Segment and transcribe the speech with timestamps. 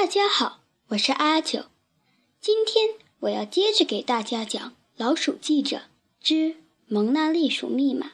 [0.00, 0.60] 大家好，
[0.90, 1.64] 我是阿九。
[2.40, 5.82] 今天我要接着给大家讲《老鼠记者
[6.20, 6.54] 之
[6.86, 8.06] 蒙娜丽鼠密码》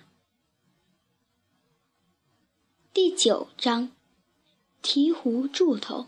[2.94, 3.90] 第九章：
[4.82, 6.06] 鹈鹕柱头。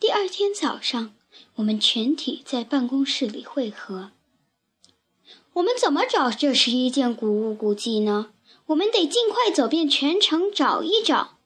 [0.00, 1.14] 第二天早上，
[1.56, 4.12] 我们全体在办公室里汇合。
[5.52, 8.32] 我们怎么找这十一件古物古迹呢？
[8.68, 11.36] 我们得尽快走遍全城找一找。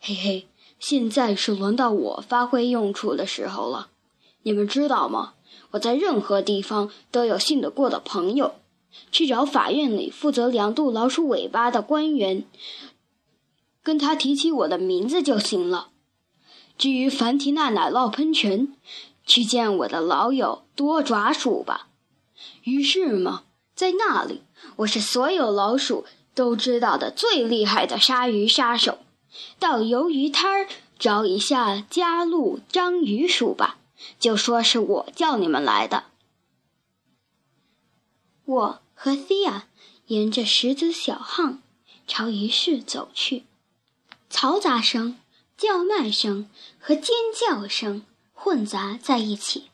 [0.00, 0.48] 嘿嘿，
[0.78, 3.90] 现在是轮到我发挥用处的时候了。
[4.42, 5.34] 你们知道吗？
[5.70, 8.56] 我在任何地方都有信得过的朋友。
[9.10, 12.44] 去找法院里负责量度老鼠尾巴的官员，
[13.82, 15.88] 跟他提起我的名字就行了。
[16.78, 18.72] 至于凡提娜奶酪喷泉，
[19.26, 21.88] 去见我的老友多爪鼠吧。
[22.62, 24.42] 于是嘛，在那里，
[24.76, 28.98] 我是所有老鼠。”都知道的最厉害的鲨鱼杀手，
[29.58, 33.78] 到鱿鱼摊儿找一下加路章鱼叔吧，
[34.18, 36.04] 就说是我叫你们来的。
[38.44, 39.62] 我和 Thea
[40.06, 41.62] 沿着石子小巷
[42.06, 43.44] 朝鱼市走去，
[44.30, 45.18] 嘈杂声、
[45.56, 49.70] 叫卖声和尖叫声混杂在一起，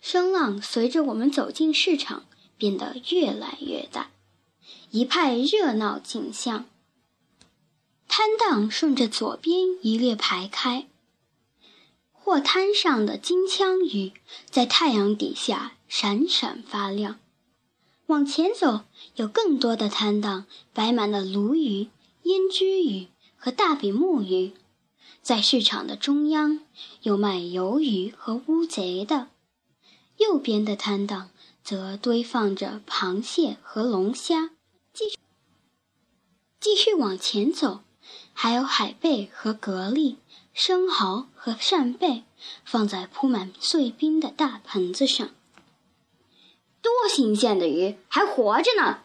[0.00, 2.24] 声浪随着我们走进市场
[2.58, 4.10] 变得越来越大。
[4.94, 6.66] 一派热闹景象。
[8.06, 10.86] 摊档顺着左边一列排开，
[12.12, 14.12] 货摊上的金枪鱼
[14.50, 17.18] 在太阳底下闪闪发亮。
[18.08, 18.82] 往前走，
[19.16, 21.88] 有更多的摊档，摆满了鲈鱼、
[22.24, 24.52] 胭脂鱼和大比目鱼。
[25.22, 26.60] 在市场的中央，
[27.00, 29.28] 有卖鱿鱼和乌贼的；
[30.18, 31.30] 右边的摊档
[31.64, 34.50] 则堆放着螃蟹和龙虾。
[34.92, 35.16] 继续，
[36.60, 37.82] 继续往前走，
[38.34, 40.16] 还有海贝和蛤蜊、
[40.52, 42.24] 生蚝和扇贝，
[42.64, 45.30] 放在铺满碎冰的大盆子上。
[46.82, 49.02] 多新鲜的鱼，还活着呢！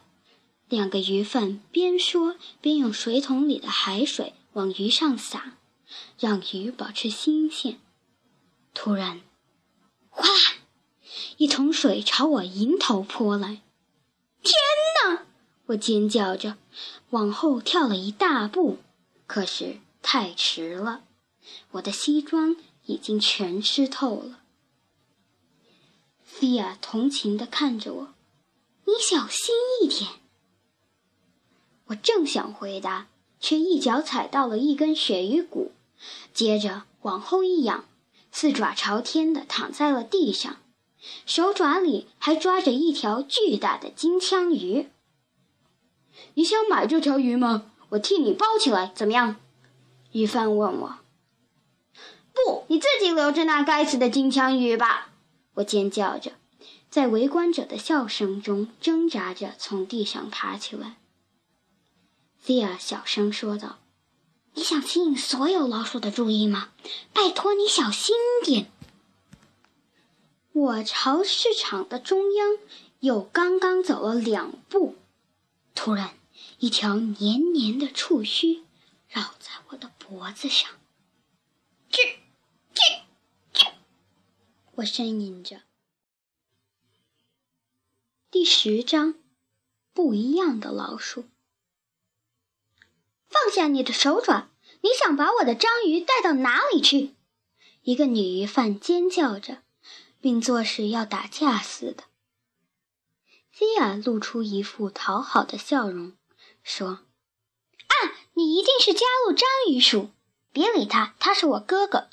[0.67, 5.57] 两个鱼贩边说边用水桶里的海水往鱼上洒，
[6.19, 7.79] 让鱼保持新鲜。
[8.73, 9.21] 突然，
[10.09, 10.57] 哗啦，
[11.37, 13.61] 一桶水朝我迎头泼来！
[14.43, 14.53] 天！
[15.67, 16.57] 我尖叫着，
[17.11, 18.77] 往后跳了一大步，
[19.25, 21.03] 可是太迟了，
[21.71, 22.55] 我的西装
[22.85, 24.39] 已经全湿透了。
[26.23, 28.13] 菲亚同情地看着我
[28.85, 30.11] ：“你小心一点。”
[31.87, 33.07] 我正想回答，
[33.39, 35.71] 却一脚踩到了一根鳕鱼骨，
[36.33, 37.85] 接着往后一仰，
[38.31, 40.57] 四爪朝天地躺在了地上，
[41.25, 44.87] 手爪里还抓着一条巨大的金枪鱼。
[46.35, 47.71] 你想买这条鱼吗？
[47.89, 49.37] 我替你包起来，怎么样？
[50.11, 50.97] 鱼贩问我。
[52.33, 55.09] 不，你自己留着那该死的金枪鱼吧！
[55.55, 56.33] 我尖叫着，
[56.89, 60.97] 在围观者的笑声中挣扎着从地上爬起来。
[62.37, 63.79] 菲亚小声说道
[64.53, 66.69] ：“你想吸引所有老鼠的注意吗？
[67.13, 68.69] 拜托你小心点。”
[70.53, 72.57] 我朝市场的中央
[72.99, 74.95] 又刚刚走了两步。
[75.77, 76.17] 突然，
[76.57, 78.63] 一条黏黏的触须
[79.07, 80.71] 绕在我的脖子上。
[81.91, 82.01] 去，
[82.73, 83.03] 去，
[83.53, 83.67] 去！
[84.73, 85.61] 我呻吟着。
[88.31, 89.13] 第十章，
[89.93, 91.25] 不一样的老鼠。
[93.29, 94.49] 放下你的手爪！
[94.81, 97.13] 你想把我的章鱼带到哪里去？
[97.83, 99.61] 一个女鱼贩尖叫着，
[100.19, 102.05] 并作势要打架似的。
[103.57, 106.13] 菲亚露出一副讨好的笑容，
[106.61, 106.89] 说
[107.89, 107.93] ：“啊，
[108.35, 110.11] 你一定是加入章鱼鼠，
[110.53, 112.07] 别理他，他是我哥哥。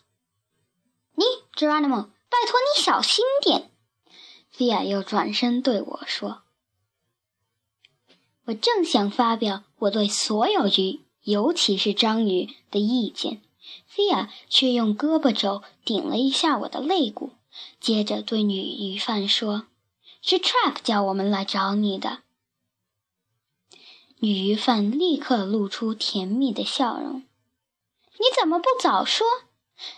[1.15, 1.23] 你
[1.55, 3.71] ，Geronimo，拜托你小心点。”
[4.51, 6.45] 菲亚又转身对我说
[8.47, 13.43] ：“我正想发表我对所有鱼，尤其是章鱼的意见，
[13.87, 17.33] 菲亚却用胳膊肘顶了一下我的肋骨，
[17.79, 19.67] 接着对女鱼贩说。”
[20.27, 22.21] 是 Trap 叫我们来找你的。
[24.21, 27.25] 女鱼贩立刻露出甜蜜的笑容。
[28.13, 29.27] 你怎么不早说？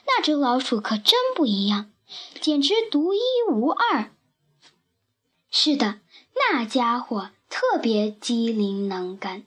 [0.05, 1.93] 那只老鼠可真不一样，
[2.41, 4.13] 简直独一无二。
[5.49, 6.01] 是的，
[6.35, 9.47] 那家伙特别机灵能干。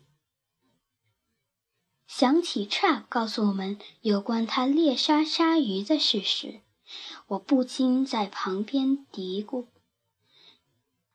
[2.08, 6.62] 想起 Trap 告诉我们有关他猎杀鲨鱼的事实，
[7.28, 9.66] 我不禁在旁边嘀咕。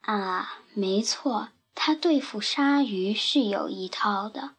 [0.07, 4.55] 啊，没错，他对付鲨鱼是有一套的。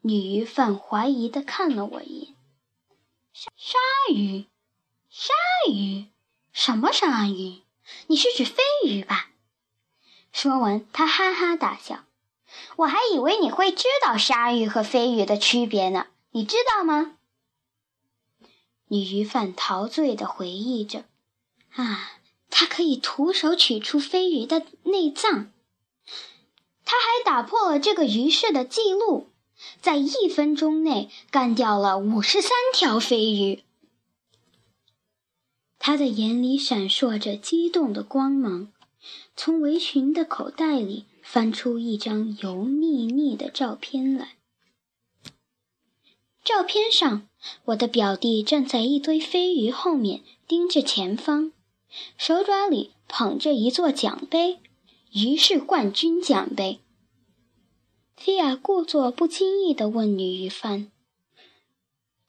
[0.00, 2.34] 女鱼贩怀疑地看了我一眼。
[3.32, 3.78] 鲨
[4.12, 4.46] 鱼，
[5.08, 5.32] 鲨
[5.70, 6.08] 鱼，
[6.52, 7.62] 什么鲨鱼？
[8.08, 9.30] 你是指飞鱼吧？
[10.32, 12.04] 说完，他哈哈大笑。
[12.76, 17.16] 我还以为你会知道鲨鱼和飞鱼的区别呢，你知道吗？
[18.88, 21.04] 女鱼贩陶醉地回忆着。
[21.74, 22.10] 啊，
[22.52, 25.50] 他可以徒手取出飞鱼的内脏。
[26.84, 29.26] 他还打破了这个鱼市的记录。
[29.80, 33.62] 在一分钟内干掉了五十三条飞鱼。
[35.78, 38.72] 他的眼里闪烁着激动的光芒，
[39.36, 44.36] 从围裙的口袋里翻出一张油腻腻的照片来。
[46.42, 47.28] 照片上，
[47.66, 51.52] 我的表弟站在一堆飞鱼后面，盯着前方，
[52.16, 54.60] 手爪里捧着一座奖杯——
[55.12, 56.80] 鱼市冠军奖杯。
[58.16, 60.90] 菲亚故作不经意地问女一番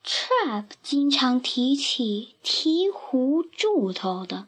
[0.04, 4.48] ：“Trap 经常提起鹈鹕柱头的，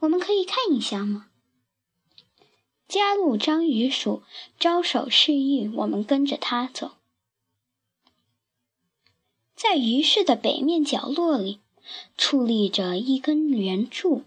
[0.00, 1.28] 我们可以看一下吗？”
[2.88, 4.22] 加入章鱼鼠
[4.58, 6.90] 招手示意我们跟着他走。
[9.54, 11.60] 在鱼市的北面角落里，
[12.18, 14.24] 矗立着一根圆柱，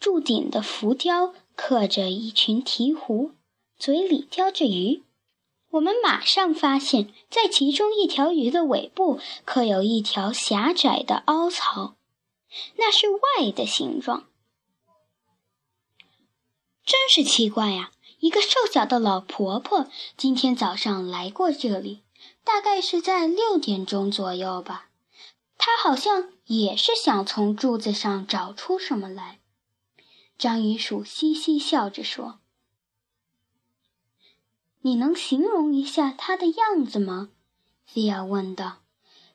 [0.00, 3.32] 柱顶的浮雕刻着一群鹈鹕，
[3.78, 5.02] 嘴里叼着鱼。
[5.70, 11.96] 我们马上发现，在其中一条鱼的尾部刻有一条狭窄的凹槽，
[12.76, 13.06] 那是
[13.40, 14.26] Y 的形状。
[16.84, 17.90] 真是奇怪呀！
[18.20, 22.00] 一个瘦小的老婆婆今天早上来过这里，
[22.42, 24.88] 大概是在六点钟左右吧。
[25.58, 29.37] 她好像也是想从柱子上找出什么来。
[30.38, 32.38] 章鱼鼠嘻嘻笑着说。
[34.82, 37.30] 你能形容一下他的样子吗？
[37.84, 38.76] 菲亚问道，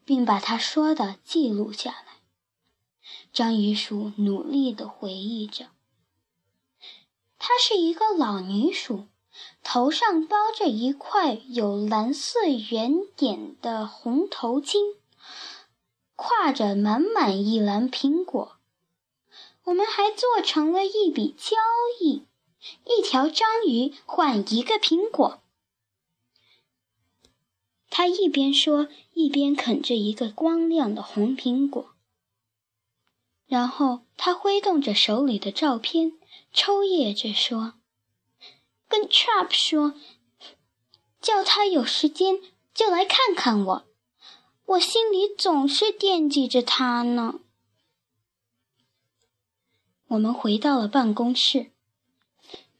[0.06, 2.22] 并把他说的记录下来。
[3.34, 5.72] 章鱼鼠努力地回忆着。
[7.38, 9.08] 她是一个老女鼠，
[9.62, 14.96] 头上包着一块有蓝色圆点的红头巾，
[16.16, 18.56] 挎着满满一篮苹果。
[19.66, 21.56] 我们还做成了一笔交
[22.00, 22.26] 易。
[22.86, 25.42] 一条章鱼换一个苹果。
[27.90, 31.94] 他一边说，一边啃着一个光亮的红苹果。
[33.46, 36.14] 然后他挥动着手里的照片，
[36.52, 37.74] 抽噎着说
[38.88, 39.94] ：“跟 Trap 说，
[41.22, 42.42] 叫他有时间
[42.74, 43.86] 就来看看我。
[44.66, 47.42] 我心里总是惦记着他呢。”
[50.14, 51.72] 我们回到了办公室。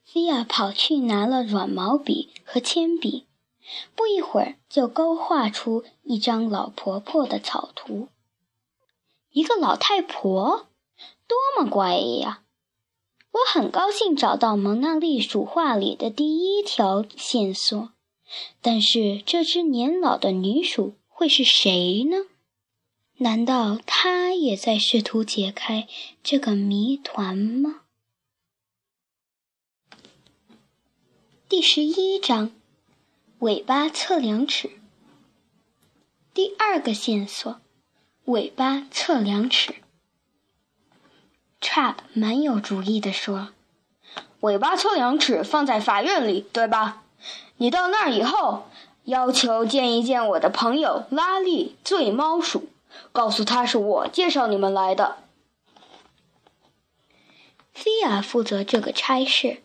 [0.04, 3.26] 菲亚跑去拿了软毛笔和铅笔，
[3.96, 8.10] 不一会儿就勾画出一张老婆婆的草图。
[9.32, 10.68] 一个老太婆，
[11.28, 12.44] 多么怪呀！
[13.32, 17.90] 我很高兴找到蒙娜丽鼠画里的第一条线索，
[18.62, 22.18] 但是这只年老的女鼠会是谁呢？
[23.24, 25.88] 难道他也在试图解开
[26.22, 27.84] 这个谜团吗？
[31.48, 32.52] 第十一章，
[33.40, 34.72] 尾巴测量尺。
[36.34, 37.62] 第二个线索，
[38.26, 39.76] 尾巴测量尺。
[41.62, 43.54] Trap 蛮有主意的说
[44.42, 47.04] ：“尾巴测量尺放在法院里，对吧？
[47.56, 48.68] 你到那儿以后，
[49.06, 52.68] 要求见一见我的朋友拉力醉猫鼠，
[53.14, 55.20] 告诉他是我介绍你们来的。”
[57.74, 59.62] 菲亚负责这个差事。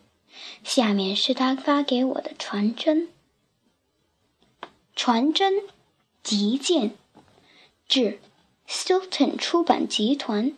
[0.63, 3.09] 下面是他发给我的传真。
[4.95, 5.63] 传真，
[6.21, 6.95] 急件，
[7.87, 8.19] 致
[8.67, 10.53] Stilton 出版集团。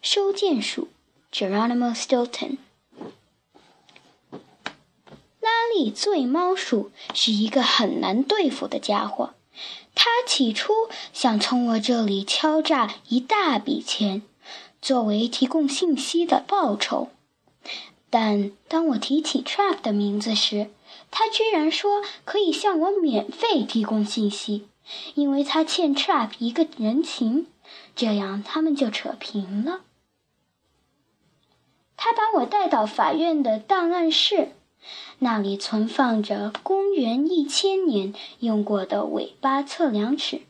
[0.00, 0.88] 收件属
[1.32, 2.58] Geronimo Stilton。
[5.40, 9.34] 拉力醉猫鼠是一个很难对付的家伙，
[9.94, 10.72] 他起初
[11.12, 14.22] 想从我这里敲诈一大笔钱，
[14.80, 17.10] 作为提供信息的报酬。
[18.10, 20.70] 但当我提起 Trap 的名字时，
[21.10, 24.66] 他居然说可以向我免费提供信息，
[25.14, 27.46] 因为他欠 Trap 一个人情，
[27.94, 29.80] 这样他们就扯平了。
[31.96, 34.52] 他把我带到法院的档案室，
[35.20, 40.42] 那里存放着公元一千年用过的尾巴测量尺。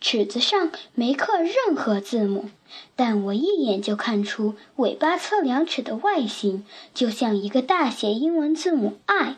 [0.00, 2.50] 尺子上没刻任何字母，
[2.94, 6.64] 但我一眼就看出尾巴测量尺的外形
[6.94, 9.36] 就像一个大写英文字母 I。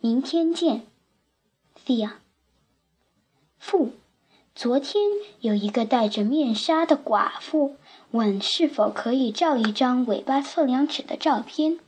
[0.00, 0.86] 明天见
[1.86, 2.12] ，Thea。
[3.58, 3.92] 父，
[4.54, 5.02] 昨天
[5.40, 7.76] 有一个戴着面纱的寡妇
[8.12, 11.78] 问是否可以照一张尾巴测量尺的照片。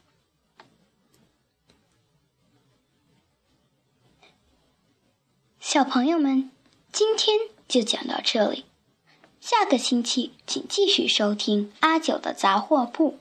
[5.72, 6.50] 小朋友们，
[6.92, 7.34] 今天
[7.66, 8.66] 就讲到这里，
[9.40, 13.16] 下个星期请继续收听阿九的杂货铺。